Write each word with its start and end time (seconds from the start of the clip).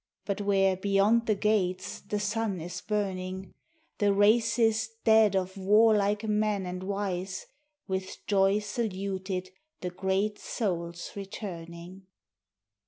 But 0.25 0.41
where 0.41 0.75
beyond 0.75 1.27
the 1.27 1.35
gates 1.35 1.99
the 1.99 2.19
sun 2.19 2.59
is 2.59 2.81
burning, 2.81 3.53
The 3.99 4.11
races 4.11 4.89
dead 5.03 5.35
of 5.35 5.57
warlike 5.57 6.23
men 6.23 6.65
and 6.65 6.81
wise 6.81 7.45
With 7.87 8.25
joy 8.25 8.57
saluted 8.57 9.51
the 9.81 9.91
great 9.91 10.39
soul's 10.39 11.11
returning. 11.15 12.07